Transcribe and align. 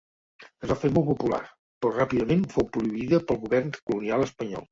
Es 0.45 0.69
va 0.71 0.77
fer 0.83 0.89
molt 0.95 1.05
popular, 1.09 1.41
però 1.85 1.91
ràpidament 1.99 2.47
fou 2.55 2.67
prohibida 2.77 3.23
pel 3.29 3.39
govern 3.47 3.73
colonial 3.77 4.29
espanyol. 4.29 4.59